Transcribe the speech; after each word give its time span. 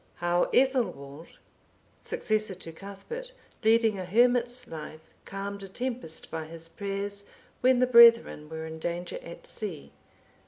How 0.15 0.49
Ethelwald, 0.51 1.37
successor 1.99 2.55
to 2.55 2.71
Cuthbert, 2.71 3.33
leading 3.63 3.99
a 3.99 4.05
hermit's 4.05 4.67
life, 4.67 5.11
calmed 5.25 5.61
a 5.61 5.67
tempest 5.67 6.31
by 6.31 6.45
his 6.45 6.67
prayers 6.67 7.25
when 7.59 7.77
the 7.77 7.85
brethren 7.85 8.49
were 8.49 8.65
in 8.65 8.79
danger 8.79 9.19
at 9.21 9.45
sea. 9.45 9.91